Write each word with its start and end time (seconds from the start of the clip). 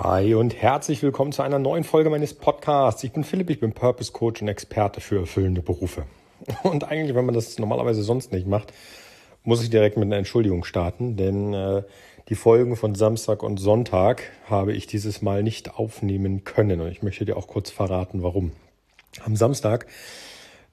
Hi 0.00 0.34
und 0.34 0.54
herzlich 0.54 1.02
willkommen 1.02 1.32
zu 1.32 1.42
einer 1.42 1.58
neuen 1.58 1.82
Folge 1.82 2.08
meines 2.08 2.32
Podcasts. 2.32 3.02
Ich 3.02 3.10
bin 3.10 3.24
Philipp, 3.24 3.50
ich 3.50 3.58
bin 3.58 3.72
Purpose 3.72 4.12
Coach 4.12 4.40
und 4.40 4.46
Experte 4.46 5.00
für 5.00 5.18
erfüllende 5.18 5.60
Berufe. 5.60 6.04
Und 6.62 6.84
eigentlich, 6.84 7.16
wenn 7.16 7.26
man 7.26 7.34
das 7.34 7.58
normalerweise 7.58 8.04
sonst 8.04 8.30
nicht 8.30 8.46
macht, 8.46 8.72
muss 9.42 9.60
ich 9.60 9.70
direkt 9.70 9.96
mit 9.96 10.06
einer 10.06 10.18
Entschuldigung 10.18 10.62
starten, 10.62 11.16
denn 11.16 11.52
äh, 11.52 11.82
die 12.28 12.36
Folgen 12.36 12.76
von 12.76 12.94
Samstag 12.94 13.42
und 13.42 13.56
Sonntag 13.56 14.22
habe 14.48 14.72
ich 14.72 14.86
dieses 14.86 15.20
Mal 15.20 15.42
nicht 15.42 15.74
aufnehmen 15.74 16.44
können. 16.44 16.80
Und 16.80 16.92
ich 16.92 17.02
möchte 17.02 17.24
dir 17.24 17.36
auch 17.36 17.48
kurz 17.48 17.70
verraten, 17.70 18.22
warum. 18.22 18.52
Am 19.24 19.34
Samstag, 19.34 19.86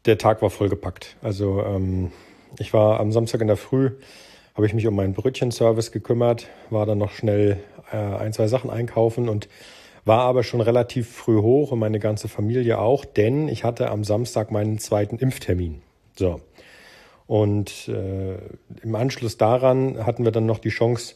der 0.06 0.20
Tag 0.20 0.44
war 0.44 0.52
vollgepackt. 0.52 1.16
Also 1.24 1.64
ähm, 1.64 2.12
ich 2.60 2.74
war 2.74 3.00
am 3.00 3.12
Samstag 3.12 3.42
in 3.42 3.48
der 3.48 3.58
Früh 3.58 3.90
habe 4.56 4.66
ich 4.66 4.74
mich 4.74 4.88
um 4.88 4.96
meinen 4.96 5.14
Brötchenservice 5.14 5.92
gekümmert, 5.92 6.48
war 6.70 6.86
dann 6.86 6.98
noch 6.98 7.12
schnell 7.12 7.60
äh, 7.92 7.98
ein, 7.98 8.34
zwei 8.34 8.48
Sachen 8.48 8.70
einkaufen 8.70 9.30
und 9.30 9.50
war 10.06 10.22
aber 10.22 10.44
schon 10.44 10.62
relativ 10.62 11.10
früh 11.10 11.42
hoch 11.42 11.72
und 11.72 11.80
meine 11.80 12.00
ganze 12.00 12.28
Familie 12.28 12.80
auch, 12.80 13.06
denn 13.06 13.50
ich 13.50 13.64
hatte 13.64 13.90
am 13.90 14.04
Samstag 14.04 14.52
meinen 14.52 14.78
zweiten 14.80 15.18
Impftermin. 15.18 15.82
So. 16.16 16.40
Und 17.28 17.90
äh, 17.90 18.38
im 18.84 18.96
Anschluss 18.96 19.38
daran 19.38 20.06
hatten 20.06 20.24
wir 20.24 20.32
dann 20.32 20.46
noch 20.46 20.60
die 20.60 20.70
Chance, 20.70 21.16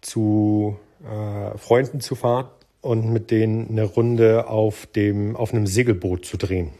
zu 0.00 0.76
äh, 1.04 1.56
Freunden 1.58 2.00
zu 2.00 2.14
fahren 2.14 2.48
und 2.80 3.12
mit 3.12 3.30
denen 3.30 3.68
eine 3.68 3.84
Runde 3.84 4.48
auf 4.48 4.86
dem 4.86 5.36
auf 5.36 5.52
einem 5.52 5.66
Segelboot 5.66 6.24
zu 6.24 6.36
drehen. 6.36 6.70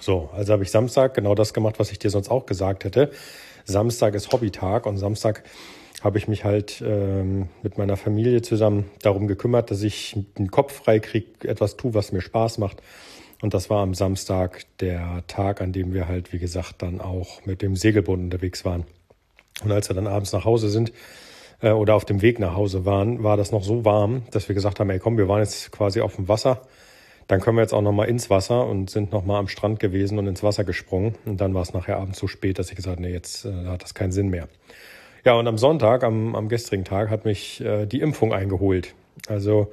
So, 0.00 0.30
also 0.32 0.52
habe 0.52 0.64
ich 0.64 0.70
Samstag 0.70 1.14
genau 1.14 1.34
das 1.34 1.54
gemacht, 1.54 1.78
was 1.78 1.92
ich 1.92 1.98
dir 1.98 2.10
sonst 2.10 2.28
auch 2.28 2.44
gesagt 2.44 2.84
hätte. 2.84 3.10
Samstag 3.64 4.14
ist 4.14 4.32
Hobbytag 4.32 4.86
und 4.86 4.96
Samstag 4.96 5.44
habe 6.02 6.18
ich 6.18 6.26
mich 6.26 6.44
halt 6.44 6.82
ähm, 6.84 7.48
mit 7.62 7.78
meiner 7.78 7.96
Familie 7.96 8.42
zusammen 8.42 8.90
darum 9.02 9.28
gekümmert, 9.28 9.70
dass 9.70 9.82
ich 9.82 10.16
den 10.36 10.50
Kopf 10.50 10.72
frei 10.72 10.98
kriege, 10.98 11.48
etwas 11.48 11.76
tue, 11.76 11.94
was 11.94 12.12
mir 12.12 12.20
Spaß 12.20 12.58
macht. 12.58 12.82
Und 13.40 13.54
das 13.54 13.70
war 13.70 13.82
am 13.82 13.94
Samstag 13.94 14.64
der 14.78 15.24
Tag, 15.26 15.60
an 15.60 15.72
dem 15.72 15.94
wir 15.94 16.08
halt, 16.08 16.32
wie 16.32 16.38
gesagt, 16.38 16.82
dann 16.82 17.00
auch 17.00 17.44
mit 17.44 17.62
dem 17.62 17.76
Segelboot 17.76 18.18
unterwegs 18.18 18.64
waren. 18.64 18.84
Und 19.64 19.72
als 19.72 19.88
wir 19.88 19.94
dann 19.94 20.06
abends 20.06 20.32
nach 20.32 20.44
Hause 20.44 20.70
sind 20.70 20.92
äh, 21.60 21.70
oder 21.70 21.94
auf 21.94 22.04
dem 22.04 22.22
Weg 22.22 22.38
nach 22.38 22.54
Hause 22.54 22.84
waren, 22.84 23.22
war 23.22 23.36
das 23.36 23.52
noch 23.52 23.64
so 23.64 23.84
warm, 23.84 24.22
dass 24.30 24.48
wir 24.48 24.54
gesagt 24.54 24.80
haben, 24.80 24.90
ey 24.90 24.98
komm, 24.98 25.18
wir 25.18 25.28
waren 25.28 25.40
jetzt 25.40 25.70
quasi 25.72 26.00
auf 26.00 26.16
dem 26.16 26.28
Wasser 26.28 26.62
dann 27.28 27.40
können 27.40 27.56
wir 27.56 27.62
jetzt 27.62 27.72
auch 27.72 27.82
nochmal 27.82 28.08
ins 28.08 28.30
Wasser 28.30 28.66
und 28.66 28.90
sind 28.90 29.12
nochmal 29.12 29.38
am 29.38 29.48
Strand 29.48 29.80
gewesen 29.80 30.18
und 30.18 30.26
ins 30.26 30.42
Wasser 30.42 30.64
gesprungen. 30.64 31.14
Und 31.24 31.40
dann 31.40 31.54
war 31.54 31.62
es 31.62 31.72
nachher 31.72 31.98
abends 31.98 32.18
so 32.18 32.26
spät, 32.26 32.58
dass 32.58 32.70
ich 32.70 32.76
gesagt 32.76 32.96
habe, 32.96 33.06
nee, 33.06 33.12
jetzt 33.12 33.44
äh, 33.44 33.66
hat 33.66 33.82
das 33.82 33.94
keinen 33.94 34.12
Sinn 34.12 34.28
mehr. 34.28 34.48
Ja, 35.24 35.34
und 35.34 35.46
am 35.46 35.56
Sonntag, 35.56 36.02
am, 36.02 36.34
am 36.34 36.48
gestrigen 36.48 36.84
Tag, 36.84 37.10
hat 37.10 37.24
mich 37.24 37.60
äh, 37.60 37.86
die 37.86 38.00
Impfung 38.00 38.32
eingeholt. 38.32 38.94
Also 39.28 39.72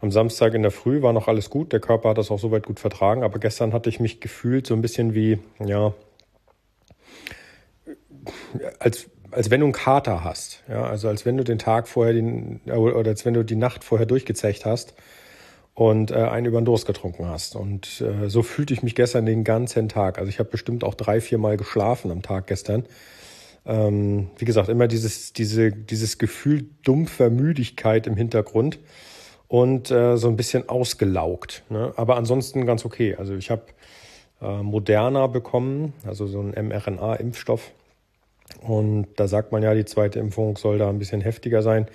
am 0.00 0.10
Samstag 0.10 0.54
in 0.54 0.62
der 0.62 0.70
Früh 0.70 1.02
war 1.02 1.12
noch 1.12 1.28
alles 1.28 1.50
gut, 1.50 1.72
der 1.72 1.80
Körper 1.80 2.10
hat 2.10 2.18
das 2.18 2.30
auch 2.30 2.38
soweit 2.38 2.66
gut 2.66 2.80
vertragen, 2.80 3.22
aber 3.22 3.38
gestern 3.38 3.72
hatte 3.72 3.90
ich 3.90 4.00
mich 4.00 4.20
gefühlt 4.20 4.66
so 4.66 4.74
ein 4.74 4.82
bisschen 4.82 5.14
wie, 5.14 5.38
ja, 5.58 5.92
als, 8.78 9.10
als 9.30 9.50
wenn 9.50 9.60
du 9.60 9.66
einen 9.66 9.72
Kater 9.72 10.24
hast. 10.24 10.64
Ja, 10.68 10.84
also 10.84 11.08
als 11.08 11.26
wenn 11.26 11.36
du 11.36 11.44
den 11.44 11.58
Tag 11.58 11.86
vorher, 11.86 12.14
den, 12.14 12.60
oder 12.66 13.10
als 13.10 13.24
wenn 13.24 13.34
du 13.34 13.44
die 13.44 13.56
Nacht 13.56 13.84
vorher 13.84 14.06
durchgezecht 14.06 14.64
hast 14.64 14.94
und 15.74 16.10
äh, 16.10 16.14
einen 16.14 16.46
über 16.46 16.60
den 16.60 16.64
Durst 16.64 16.86
getrunken 16.86 17.26
hast. 17.26 17.56
Und 17.56 18.00
äh, 18.00 18.28
so 18.28 18.42
fühlte 18.42 18.74
ich 18.74 18.82
mich 18.82 18.94
gestern 18.94 19.26
den 19.26 19.44
ganzen 19.44 19.88
Tag. 19.88 20.18
Also 20.18 20.28
ich 20.28 20.38
habe 20.38 20.50
bestimmt 20.50 20.84
auch 20.84 20.94
drei, 20.94 21.20
vier 21.20 21.38
Mal 21.38 21.56
geschlafen 21.56 22.10
am 22.10 22.22
Tag 22.22 22.46
gestern. 22.46 22.84
Ähm, 23.66 24.30
wie 24.38 24.44
gesagt, 24.44 24.68
immer 24.68 24.88
dieses, 24.88 25.32
diese, 25.32 25.70
dieses 25.70 26.18
Gefühl 26.18 26.66
dumpfer 26.82 27.30
Müdigkeit 27.30 28.06
im 28.06 28.16
Hintergrund 28.16 28.78
und 29.48 29.90
äh, 29.90 30.16
so 30.16 30.28
ein 30.28 30.36
bisschen 30.36 30.68
ausgelaugt. 30.68 31.62
Ne? 31.68 31.92
Aber 31.96 32.16
ansonsten 32.16 32.66
ganz 32.66 32.84
okay. 32.84 33.16
Also 33.16 33.34
ich 33.34 33.50
habe 33.50 33.62
äh, 34.40 34.62
Moderna 34.62 35.26
bekommen, 35.26 35.92
also 36.06 36.26
so 36.26 36.40
ein 36.40 36.52
mRNA-Impfstoff. 36.52 37.70
Und 38.62 39.06
da 39.16 39.28
sagt 39.28 39.52
man 39.52 39.62
ja, 39.62 39.74
die 39.74 39.84
zweite 39.84 40.18
Impfung 40.18 40.56
soll 40.56 40.78
da 40.78 40.88
ein 40.88 40.98
bisschen 40.98 41.20
heftiger 41.20 41.62
sein 41.62 41.86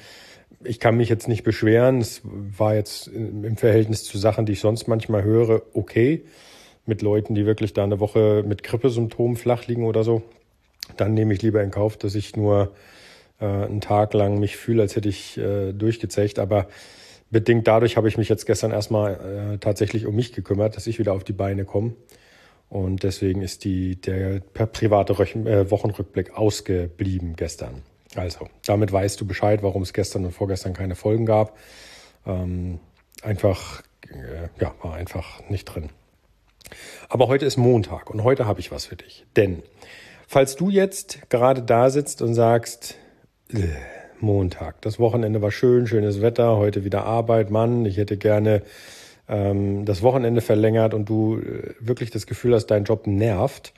ich 0.66 0.80
kann 0.80 0.98
mich 0.98 1.10
jetzt 1.10 1.28
nicht 1.28 1.44
beschweren. 1.44 2.00
Es 2.00 2.22
war 2.24 2.76
jetzt 2.76 3.08
im 3.08 3.58
Verhältnis 3.58 4.04
zu 4.04 4.18
Sachen, 4.18 4.46
die 4.46 4.54
ich 4.54 4.60
sonst 4.60 4.88
manchmal 4.88 5.24
höre, 5.24 5.62
okay. 5.74 6.24
Mit 6.86 7.02
Leuten, 7.02 7.34
die 7.34 7.46
wirklich 7.46 7.74
da 7.74 7.84
eine 7.84 8.00
Woche 8.00 8.44
mit 8.46 8.62
Grippesymptomen 8.62 9.38
flach 9.38 9.66
liegen 9.66 9.86
oder 9.86 10.04
so. 10.04 10.22
Dann 10.98 11.14
nehme 11.16 11.34
ich 11.34 11.42
lieber 11.42 11.64
in 11.64 11.72
Kauf, 11.72 11.98
dass 11.98 12.14
ich 12.14 12.36
nur 12.36 12.74
äh, 13.40 13.46
einen 13.46 13.82
Tag 13.82 14.14
lang 14.14 14.40
mich 14.40 14.56
fühle, 14.56 14.84
als 14.84 14.96
hätte 14.96 15.10
ich 15.10 15.38
äh, 15.38 15.74
durchgezecht. 15.74 16.38
Aber 16.38 16.68
bedingt 17.32 17.68
dadurch 17.68 17.98
habe 17.98 18.08
ich 18.08 18.18
mich 18.18 18.30
jetzt 18.30 18.46
gestern 18.46 18.72
erstmal 18.72 19.56
äh, 19.56 19.58
tatsächlich 19.58 20.06
um 20.06 20.16
mich 20.16 20.32
gekümmert, 20.32 20.76
dass 20.76 20.86
ich 20.86 21.00
wieder 21.00 21.14
auf 21.14 21.24
die 21.24 21.34
Beine 21.34 21.66
komme. 21.66 21.94
Und 22.70 23.04
deswegen 23.04 23.42
ist 23.42 23.64
die, 23.64 23.96
der 23.96 24.42
private 24.54 25.18
Röchen, 25.18 25.48
äh, 25.48 25.70
Wochenrückblick 25.72 26.38
ausgeblieben 26.38 27.36
gestern. 27.36 27.82
Also, 28.16 28.48
damit 28.66 28.92
weißt 28.92 29.20
du 29.20 29.28
Bescheid, 29.28 29.62
warum 29.64 29.82
es 29.82 29.94
gestern 29.94 30.26
und 30.26 30.32
vorgestern 30.32 30.74
keine 30.74 30.96
Folgen 30.96 31.26
gab. 31.26 31.58
Ähm, 32.26 32.80
einfach, 33.22 33.84
äh, 34.10 34.50
ja, 34.62 34.74
war 34.82 34.94
einfach 34.94 35.42
nicht 35.50 35.66
drin. 35.66 35.90
Aber 37.10 37.28
heute 37.28 37.46
ist 37.46 37.58
Montag 37.58 38.10
und 38.10 38.24
heute 38.24 38.46
habe 38.46 38.60
ich 38.60 38.72
was 38.72 38.86
für 38.86 38.96
dich. 38.96 39.26
Denn, 39.36 39.64
falls 40.28 40.56
du 40.56 40.70
jetzt 40.70 41.30
gerade 41.30 41.62
da 41.62 41.90
sitzt 41.90 42.22
und 42.22 42.34
sagst, 42.34 42.96
äh, 43.54 43.68
Montag, 44.20 44.82
das 44.82 45.00
Wochenende 45.00 45.42
war 45.42 45.52
schön, 45.52 45.88
schönes 45.88 46.22
Wetter, 46.22 46.58
heute 46.58 46.84
wieder 46.84 47.04
Arbeit, 47.04 47.52
Mann, 47.52 47.86
ich 47.86 47.98
hätte 47.98 48.18
gerne 48.18 48.64
ähm, 49.28 49.86
das 49.86 50.02
Wochenende 50.02 50.42
verlängert 50.42 50.94
und 50.94 51.10
du 51.10 51.40
äh, 51.40 51.76
wirklich 51.80 52.12
das 52.12 52.26
Gefühl 52.26 52.56
hast, 52.56 52.68
dein 52.68 52.86
Job 52.86 53.08
nervt, 53.08 53.74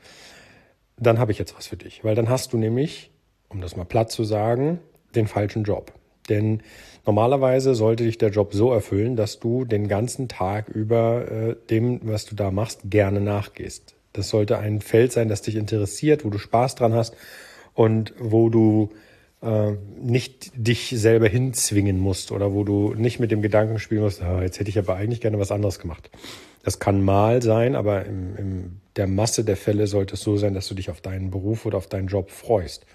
dann 0.98 1.20
habe 1.20 1.32
ich 1.32 1.40
jetzt 1.40 1.56
was 1.58 1.68
für 1.68 1.78
dich. 1.78 2.04
Weil 2.04 2.16
dann 2.16 2.30
hast 2.30 2.54
du 2.54 2.58
nämlich 2.58 3.12
um 3.50 3.62
das 3.62 3.76
mal 3.76 3.86
platt 3.86 4.12
zu 4.12 4.24
sagen, 4.24 4.80
den 5.16 5.28
falschen 5.28 5.64
Job. 5.64 5.94
Denn 6.30 6.62
normalerweise 7.06 7.76
sollte 7.76 8.04
dich 8.04 8.18
der 8.18 8.30
Job 8.30 8.54
so 8.54 8.72
erfüllen, 8.72 9.16
dass 9.16 9.40
du 9.40 9.66
den 9.66 9.88
ganzen 9.88 10.28
Tag 10.28 10.68
über 10.68 11.32
äh, 11.32 11.56
dem, 11.70 12.02
was 12.04 12.26
du 12.26 12.36
da 12.36 12.52
machst, 12.52 12.82
gerne 12.86 13.22
nachgehst. 13.22 13.96
Das 14.14 14.30
sollte 14.30 14.58
ein 14.58 14.82
Feld 14.82 15.12
sein, 15.12 15.30
das 15.30 15.42
dich 15.42 15.56
interessiert, 15.56 16.26
wo 16.26 16.30
du 16.30 16.38
Spaß 16.38 16.76
dran 16.76 16.94
hast 16.94 17.16
und 17.74 18.14
wo 18.20 18.50
du 18.50 18.90
äh, 19.42 19.74
nicht 20.02 20.52
dich 20.56 20.90
selber 20.90 21.28
hinzwingen 21.28 22.00
musst 22.00 22.32
oder 22.32 22.54
wo 22.54 22.64
du 22.64 22.94
nicht 22.96 23.20
mit 23.20 23.32
dem 23.32 23.42
Gedanken 23.42 23.80
spielen 23.80 24.02
musst, 24.02 24.22
ah, 24.22 24.42
jetzt 24.42 24.60
hätte 24.60 24.70
ich 24.70 24.80
aber 24.80 24.96
eigentlich 24.96 25.22
gerne 25.22 25.40
was 25.40 25.52
anderes 25.52 25.80
gemacht. 25.80 26.10
Das 26.64 26.80
kann 26.80 27.04
mal 27.04 27.42
sein, 27.42 27.76
aber 27.76 28.06
in, 28.06 28.36
in 28.36 28.82
der 28.96 29.08
Masse 29.08 29.44
der 29.44 29.56
Fälle 29.56 29.88
sollte 29.88 30.16
es 30.16 30.22
so 30.22 30.38
sein, 30.38 30.54
dass 30.54 30.68
du 30.68 30.76
dich 30.76 30.90
auf 30.90 31.02
deinen 31.02 31.30
Beruf 31.30 31.66
oder 31.66 31.78
auf 31.78 31.88
deinen 31.88 32.08
Job 32.08 32.32
freust. 32.32 32.86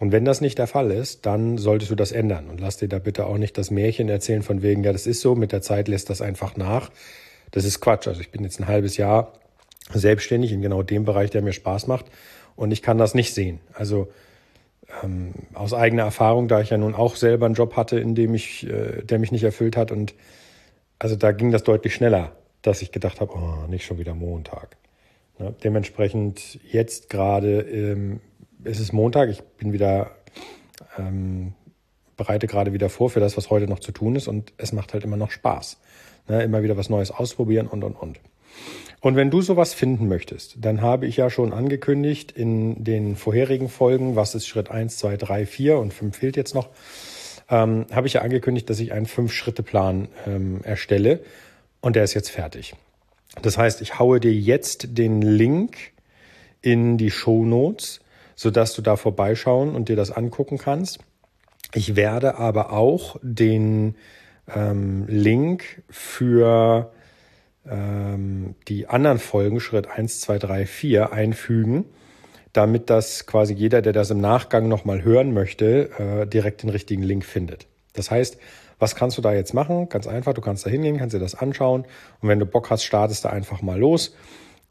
Und 0.00 0.12
wenn 0.12 0.24
das 0.24 0.40
nicht 0.40 0.58
der 0.58 0.66
Fall 0.66 0.90
ist, 0.90 1.26
dann 1.26 1.58
solltest 1.58 1.90
du 1.90 1.94
das 1.94 2.10
ändern 2.10 2.48
und 2.48 2.58
lass 2.58 2.78
dir 2.78 2.88
da 2.88 2.98
bitte 2.98 3.26
auch 3.26 3.36
nicht 3.36 3.58
das 3.58 3.70
Märchen 3.70 4.08
erzählen 4.08 4.42
von 4.42 4.62
wegen, 4.62 4.82
ja, 4.82 4.92
das 4.92 5.06
ist 5.06 5.20
so, 5.20 5.34
mit 5.34 5.52
der 5.52 5.60
Zeit 5.60 5.88
lässt 5.88 6.08
das 6.08 6.22
einfach 6.22 6.56
nach. 6.56 6.90
Das 7.50 7.66
ist 7.66 7.80
Quatsch. 7.80 8.08
Also 8.08 8.22
ich 8.22 8.30
bin 8.30 8.42
jetzt 8.42 8.58
ein 8.60 8.66
halbes 8.66 8.96
Jahr 8.96 9.34
selbstständig 9.92 10.52
in 10.52 10.62
genau 10.62 10.82
dem 10.82 11.04
Bereich, 11.04 11.28
der 11.28 11.42
mir 11.42 11.52
Spaß 11.52 11.86
macht 11.86 12.06
und 12.56 12.70
ich 12.70 12.80
kann 12.80 12.96
das 12.96 13.14
nicht 13.14 13.34
sehen. 13.34 13.60
Also 13.74 14.08
ähm, 15.02 15.34
aus 15.52 15.74
eigener 15.74 16.04
Erfahrung, 16.04 16.48
da 16.48 16.62
ich 16.62 16.70
ja 16.70 16.78
nun 16.78 16.94
auch 16.94 17.14
selber 17.14 17.44
einen 17.44 17.54
Job 17.54 17.76
hatte, 17.76 18.00
in 18.00 18.14
dem 18.14 18.34
ich, 18.34 18.66
äh, 18.66 19.02
der 19.02 19.18
mich 19.18 19.32
nicht 19.32 19.44
erfüllt 19.44 19.76
hat 19.76 19.92
und 19.92 20.14
also 20.98 21.14
da 21.14 21.32
ging 21.32 21.50
das 21.50 21.62
deutlich 21.62 21.94
schneller, 21.94 22.32
dass 22.62 22.80
ich 22.80 22.90
gedacht 22.90 23.20
habe, 23.20 23.34
oh, 23.34 23.66
nicht 23.68 23.84
schon 23.84 23.98
wieder 23.98 24.14
Montag. 24.14 24.78
Ne? 25.38 25.54
Dementsprechend 25.62 26.58
jetzt 26.64 27.10
gerade 27.10 27.60
ähm, 27.60 28.20
es 28.64 28.80
ist 28.80 28.92
Montag, 28.92 29.30
ich 29.30 29.42
bin 29.58 29.72
wieder, 29.72 30.10
ähm, 30.98 31.54
bereite 32.16 32.46
gerade 32.46 32.72
wieder 32.72 32.88
vor 32.88 33.10
für 33.10 33.20
das, 33.20 33.36
was 33.36 33.50
heute 33.50 33.66
noch 33.66 33.78
zu 33.78 33.92
tun 33.92 34.16
ist 34.16 34.28
und 34.28 34.52
es 34.56 34.72
macht 34.72 34.92
halt 34.92 35.04
immer 35.04 35.16
noch 35.16 35.30
Spaß. 35.30 35.78
Ne? 36.28 36.42
Immer 36.42 36.62
wieder 36.62 36.76
was 36.76 36.90
Neues 36.90 37.10
ausprobieren 37.10 37.66
und, 37.66 37.84
und, 37.84 37.94
und. 37.94 38.20
Und 39.00 39.16
wenn 39.16 39.30
du 39.30 39.40
sowas 39.40 39.72
finden 39.72 40.08
möchtest, 40.08 40.56
dann 40.60 40.82
habe 40.82 41.06
ich 41.06 41.16
ja 41.16 41.30
schon 41.30 41.54
angekündigt 41.54 42.32
in 42.32 42.84
den 42.84 43.16
vorherigen 43.16 43.70
Folgen, 43.70 44.14
was 44.14 44.34
ist 44.34 44.46
Schritt 44.46 44.70
1, 44.70 44.98
2, 44.98 45.16
3, 45.16 45.46
4 45.46 45.78
und 45.78 45.94
5 45.94 46.16
fehlt 46.16 46.36
jetzt 46.36 46.54
noch, 46.54 46.68
ähm, 47.48 47.86
habe 47.90 48.06
ich 48.06 48.14
ja 48.14 48.22
angekündigt, 48.22 48.68
dass 48.68 48.78
ich 48.78 48.92
einen 48.92 49.06
Fünf-Schritte-Plan 49.06 50.08
ähm, 50.26 50.60
erstelle 50.64 51.20
und 51.80 51.96
der 51.96 52.04
ist 52.04 52.12
jetzt 52.12 52.30
fertig. 52.30 52.74
Das 53.40 53.56
heißt, 53.56 53.80
ich 53.80 53.98
haue 53.98 54.20
dir 54.20 54.32
jetzt 54.32 54.98
den 54.98 55.22
Link 55.22 55.78
in 56.60 56.98
die 56.98 57.10
Show 57.10 57.46
Notes 57.46 58.00
sodass 58.40 58.72
du 58.72 58.80
da 58.80 58.96
vorbeischauen 58.96 59.74
und 59.74 59.90
dir 59.90 59.96
das 59.96 60.10
angucken 60.10 60.56
kannst. 60.56 61.00
Ich 61.74 61.94
werde 61.94 62.38
aber 62.38 62.72
auch 62.72 63.16
den 63.20 63.96
ähm, 64.48 65.04
Link 65.08 65.82
für 65.90 66.90
ähm, 67.68 68.54
die 68.66 68.86
anderen 68.86 69.18
Folgen, 69.18 69.60
Schritt 69.60 69.88
1, 69.88 70.20
2, 70.20 70.38
3, 70.38 70.64
4, 70.64 71.12
einfügen, 71.12 71.84
damit 72.54 72.88
das 72.88 73.26
quasi 73.26 73.52
jeder, 73.52 73.82
der 73.82 73.92
das 73.92 74.10
im 74.10 74.22
Nachgang 74.22 74.68
nochmal 74.68 75.04
hören 75.04 75.34
möchte, 75.34 75.90
äh, 75.98 76.26
direkt 76.26 76.62
den 76.62 76.70
richtigen 76.70 77.02
Link 77.02 77.26
findet. 77.26 77.66
Das 77.92 78.10
heißt, 78.10 78.38
Was 78.78 78.94
kannst 78.96 79.18
du 79.18 79.20
da 79.20 79.34
jetzt 79.34 79.52
machen? 79.52 79.90
Ganz 79.90 80.06
einfach, 80.06 80.32
du 80.32 80.40
kannst 80.40 80.64
da 80.64 80.70
hingehen, 80.70 80.96
kannst 80.96 81.14
dir 81.14 81.20
das 81.20 81.34
anschauen 81.34 81.84
und 82.22 82.28
wenn 82.30 82.38
du 82.38 82.46
Bock 82.46 82.70
hast, 82.70 82.82
startest 82.84 83.26
du 83.26 83.28
einfach 83.28 83.60
mal 83.60 83.78
los. 83.78 84.16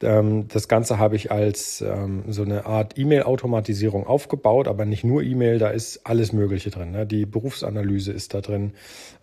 Ähm, 0.01 0.48
das 0.48 0.68
Ganze 0.68 0.98
habe 0.98 1.16
ich 1.16 1.31
als 1.31 1.81
ähm, 1.81 2.24
so 2.28 2.44
eine 2.44 2.66
Art 2.66 2.98
E-Mail-Automatisierung 2.98 4.07
aufgebaut, 4.07 4.68
aber 4.68 4.86
nicht 4.86 5.04
nur 5.04 5.24
E-Mail, 5.24 5.60
da 5.60 5.69
ist 5.69 6.01
alles 6.06 6.31
Mögliche 6.31 6.69
drin. 6.69 6.92
Ne? 6.92 7.06
Die 7.06 7.25
Berufsanalyse 7.25 8.12
ist 8.12 8.34
da 8.34 8.42
drin, 8.42 8.74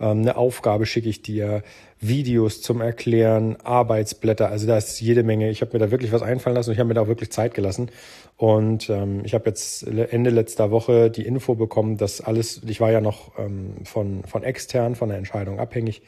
ähm, 0.00 0.20
eine 0.20 0.36
Aufgabe 0.36 0.86
schicke 0.86 1.08
ich 1.08 1.22
dir, 1.22 1.62
Videos 1.98 2.60
zum 2.60 2.82
Erklären, 2.82 3.56
Arbeitsblätter, 3.62 4.50
also 4.50 4.66
da 4.66 4.76
ist 4.76 5.00
jede 5.00 5.22
Menge. 5.22 5.48
Ich 5.48 5.62
habe 5.62 5.72
mir 5.72 5.78
da 5.78 5.90
wirklich 5.90 6.12
was 6.12 6.22
einfallen 6.22 6.54
lassen 6.54 6.70
und 6.70 6.74
ich 6.74 6.78
habe 6.78 6.88
mir 6.88 6.94
da 6.94 7.02
auch 7.02 7.08
wirklich 7.08 7.32
Zeit 7.32 7.54
gelassen. 7.54 7.90
Und 8.36 8.90
ähm, 8.90 9.22
ich 9.24 9.32
habe 9.32 9.46
jetzt 9.46 9.86
Ende 9.86 10.28
letzter 10.28 10.70
Woche 10.70 11.10
die 11.10 11.24
Info 11.24 11.54
bekommen, 11.54 11.96
dass 11.96 12.20
alles, 12.20 12.60
ich 12.66 12.80
war 12.82 12.90
ja 12.90 13.00
noch 13.00 13.38
ähm, 13.38 13.76
von, 13.84 14.24
von 14.24 14.42
extern, 14.42 14.94
von 14.94 15.08
der 15.08 15.16
Entscheidung 15.16 15.58
abhängig, 15.58 16.02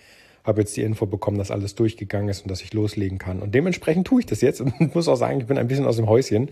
habe 0.49 0.61
jetzt 0.61 0.77
die 0.77 0.83
Info 0.83 1.07
bekommen, 1.07 1.39
dass 1.39 1.51
alles 1.51 1.75
durchgegangen 1.75 2.29
ist 2.29 2.43
und 2.43 2.51
dass 2.51 2.63
ich 2.63 2.73
loslegen 2.75 3.19
kann. 3.19 3.41
Und 3.41 3.55
dementsprechend 3.55 4.07
tue 4.07 4.21
ich 4.21 4.27
das 4.27 4.41
jetzt 4.41 4.61
und 4.61 4.95
muss 4.95 5.07
auch 5.07 5.17
sagen, 5.17 5.41
ich 5.41 5.47
bin 5.47 5.59
ein 5.59 5.69
bisschen 5.69 5.87
aus 5.87 5.97
dem 5.97 6.09
Häuschen, 6.09 6.51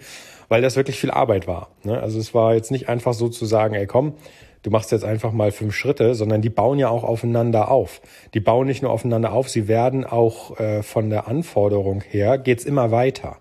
weil 0.49 0.63
das 0.63 0.77
wirklich 0.77 1.01
viel 1.01 1.11
Arbeit 1.11 1.49
war. 1.49 1.71
Ne? 1.83 1.99
Also 2.01 2.21
es 2.21 2.35
war 2.35 2.55
jetzt 2.55 2.71
nicht 2.71 2.89
einfach 2.89 3.15
so 3.15 3.29
zu 3.29 3.47
sagen, 3.47 3.75
ey 3.75 3.87
komm, 3.87 4.15
du 4.63 4.71
machst 4.71 4.93
jetzt 4.93 5.05
einfach 5.05 5.33
mal 5.33 5.51
fünf 5.51 5.75
Schritte, 5.75 6.15
sondern 6.15 6.43
die 6.43 6.51
bauen 6.51 6.79
ja 6.79 6.89
auch 6.89 7.03
aufeinander 7.03 7.71
auf. 7.71 8.01
Die 8.35 8.41
bauen 8.41 8.67
nicht 8.67 8.83
nur 8.83 8.93
aufeinander 8.93 9.33
auf, 9.33 9.49
sie 9.49 9.67
werden 9.67 10.05
auch 10.05 10.61
äh, 10.61 10.83
von 10.83 11.11
der 11.11 11.27
Anforderung 11.27 12.03
her, 12.03 12.39
geht's 12.39 12.65
immer 12.65 12.91
weiter. 12.91 13.39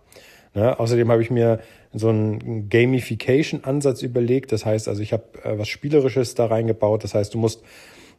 Ne? 0.54 0.80
Außerdem 0.80 1.12
habe 1.12 1.22
ich 1.22 1.30
mir 1.30 1.60
so 1.94 2.10
einen 2.10 2.70
Gamification-Ansatz 2.70 4.02
überlegt. 4.02 4.52
Das 4.52 4.66
heißt, 4.66 4.88
also 4.88 5.02
ich 5.02 5.14
habe 5.14 5.24
äh, 5.44 5.58
was 5.58 5.68
Spielerisches 5.68 6.36
da 6.36 6.46
reingebaut. 6.46 7.04
Das 7.04 7.14
heißt, 7.14 7.34
du 7.34 7.38
musst 7.38 7.62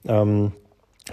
ähm, 0.06 0.52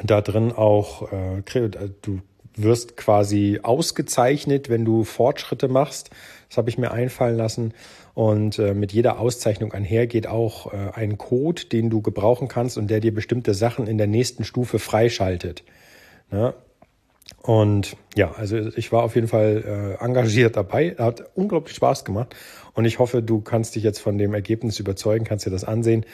da 0.01 0.21
drin 0.21 0.51
auch, 0.51 1.11
äh, 1.11 1.39
äh, 1.39 1.69
du 2.01 2.21
wirst 2.55 2.97
quasi 2.97 3.59
ausgezeichnet, 3.61 4.69
wenn 4.69 4.85
du 4.85 5.03
Fortschritte 5.03 5.67
machst. 5.67 6.09
Das 6.49 6.57
habe 6.57 6.69
ich 6.69 6.77
mir 6.77 6.91
einfallen 6.91 7.37
lassen. 7.37 7.73
Und 8.13 8.59
äh, 8.59 8.75
mit 8.75 8.91
jeder 8.91 9.19
Auszeichnung 9.19 9.73
einhergeht 9.73 10.27
auch 10.27 10.71
äh, 10.71 10.91
ein 10.93 11.17
Code, 11.17 11.65
den 11.65 11.89
du 11.89 12.01
gebrauchen 12.01 12.47
kannst 12.47 12.77
und 12.77 12.89
der 12.89 12.99
dir 12.99 13.13
bestimmte 13.13 13.55
Sachen 13.55 13.87
in 13.87 13.97
der 13.97 14.07
nächsten 14.07 14.43
Stufe 14.43 14.77
freischaltet. 14.77 15.63
Ne? 16.29 16.53
Und 17.41 17.97
ja, 18.15 18.31
also 18.31 18.57
ich 18.75 18.91
war 18.91 19.03
auf 19.03 19.15
jeden 19.15 19.27
Fall 19.27 19.97
äh, 19.99 20.03
engagiert 20.03 20.55
dabei. 20.55 20.95
Hat 20.97 21.23
unglaublich 21.33 21.75
Spaß 21.75 22.05
gemacht. 22.05 22.35
Und 22.73 22.85
ich 22.85 22.99
hoffe, 22.99 23.23
du 23.23 23.41
kannst 23.41 23.75
dich 23.75 23.83
jetzt 23.83 23.99
von 23.99 24.17
dem 24.17 24.33
Ergebnis 24.33 24.79
überzeugen, 24.79 25.25
kannst 25.25 25.45
dir 25.45 25.51
das 25.51 25.63
ansehen. 25.63 26.05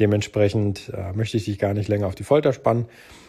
Dementsprechend 0.00 0.90
äh, 0.92 1.12
möchte 1.12 1.36
ich 1.36 1.44
dich 1.44 1.58
gar 1.58 1.74
nicht 1.74 1.88
länger 1.88 2.08
auf 2.08 2.16
die 2.16 2.24
Folter 2.24 2.52
spannen. 2.52 2.86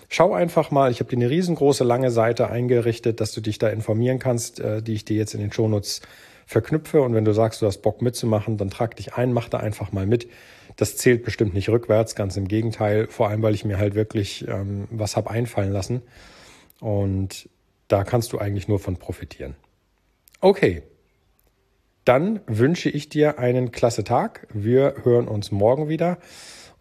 Schau 0.10 0.34
einfach 0.34 0.72
mal, 0.72 0.92
ich 0.92 1.00
habe 1.00 1.10
dir 1.10 1.18
eine 1.18 1.30
riesengroße 1.30 1.84
lange 1.84 2.12
Seite 2.12 2.50
eingerichtet, 2.50 3.19
dass 3.19 3.31
du 3.31 3.42
dich 3.42 3.57
da 3.57 3.69
informieren 3.69 4.19
kannst, 4.19 4.60
äh, 4.60 4.81
die 4.81 4.94
ich 4.94 5.06
dir 5.06 5.18
jetzt 5.18 5.34
in 5.34 5.40
den 5.40 5.52
Shownotes 5.52 6.02
verknüpfe. 6.46 7.02
Und 7.02 7.13
wenn 7.13 7.25
du 7.25 7.34
sagst, 7.34 7.62
du 7.62 7.66
hast 7.66 7.81
Bock 7.81 8.02
mitzumachen, 8.02 8.57
dann 8.57 8.69
trag 8.69 8.96
dich 8.96 9.16
ein, 9.16 9.34
mach 9.34 9.50
da 9.50 9.57
einfach 9.57 9.92
mal 9.92 10.06
mit. 10.06 10.28
Das 10.75 10.98
zählt 10.98 11.24
bestimmt 11.24 11.54
nicht 11.54 11.69
rückwärts, 11.69 12.16
ganz 12.16 12.38
im 12.38 12.48
Gegenteil, 12.48 13.07
vor 13.07 13.30
allem 13.30 13.42
weil 13.42 13.56
ich 13.56 13.66
mir 13.66 13.78
halt 13.78 13.96
wirklich 13.96 14.48
ähm, 14.48 14.88
was 14.92 15.16
hab 15.16 15.30
einfallen 15.30 15.72
lassen. 15.72 16.02
Und 16.80 17.50
da 17.88 18.04
kannst 18.04 18.34
du 18.34 18.38
eigentlich 18.38 18.68
nur 18.68 18.80
von 18.80 18.98
profitieren. 18.98 19.56
Okay, 20.42 20.84
dann 22.04 22.42
wünsche 22.46 22.90
ich 22.90 23.10
dir 23.10 23.40
einen 23.40 23.72
klasse 23.72 24.04
Tag. 24.04 24.48
Wir 24.54 24.96
hören 25.04 25.28
uns 25.28 25.52
morgen 25.52 25.90
wieder. 25.90 26.19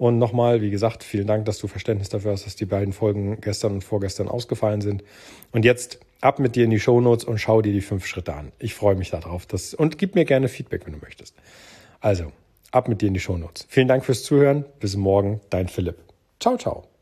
Und 0.04 0.18
nochmal, 0.18 0.60
wie 0.60 0.68
gesagt, 0.68 1.02
vielen 1.02 1.26
Dank, 1.26 1.46
dass 1.46 1.56
du 1.56 1.66
Verständnis 1.66 2.10
dafür 2.10 2.32
hast, 2.32 2.44
dass 2.44 2.56
die 2.56 2.66
beiden 2.66 2.92
Folgen 2.92 3.40
gestern 3.40 3.72
und 3.72 3.84
vorgestern 3.84 4.28
ausgefallen 4.28 4.82
sind. 4.82 5.02
Und 5.50 5.64
jetzt 5.64 5.98
ab 6.20 6.38
mit 6.38 6.56
dir 6.56 6.64
in 6.64 6.70
die 6.70 6.78
Shownotes 6.78 7.24
und 7.24 7.38
schau 7.38 7.62
dir 7.62 7.72
die 7.72 7.80
fünf 7.80 8.04
Schritte 8.04 8.34
an. 8.34 8.52
Ich 8.58 8.74
freue 8.74 8.96
mich 8.96 9.08
darauf. 9.08 9.46
Das, 9.46 9.72
und 9.72 9.96
gib 9.96 10.14
mir 10.14 10.26
gerne 10.26 10.48
Feedback, 10.48 10.84
wenn 10.84 10.92
du 10.92 10.98
möchtest. 10.98 11.34
Also, 12.00 12.32
ab 12.70 12.86
mit 12.86 13.00
dir 13.00 13.08
in 13.08 13.14
die 13.14 13.20
Shownotes. 13.20 13.64
Vielen 13.70 13.88
Dank 13.88 14.04
fürs 14.04 14.24
Zuhören. 14.24 14.66
Bis 14.78 14.94
morgen, 14.94 15.40
dein 15.48 15.68
Philipp. 15.68 15.96
Ciao, 16.38 16.58
ciao. 16.58 16.93